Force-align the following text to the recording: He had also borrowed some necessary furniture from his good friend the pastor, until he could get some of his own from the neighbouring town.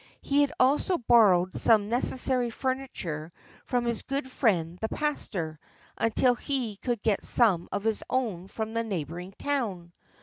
He 0.23 0.41
had 0.41 0.51
also 0.59 0.97
borrowed 0.97 1.53
some 1.53 1.87
necessary 1.87 2.49
furniture 2.49 3.31
from 3.65 3.85
his 3.85 4.01
good 4.01 4.27
friend 4.27 4.79
the 4.81 4.89
pastor, 4.89 5.59
until 5.95 6.33
he 6.33 6.77
could 6.77 7.03
get 7.03 7.23
some 7.23 7.69
of 7.71 7.83
his 7.83 8.03
own 8.09 8.47
from 8.47 8.73
the 8.73 8.83
neighbouring 8.83 9.35
town. 9.37 9.93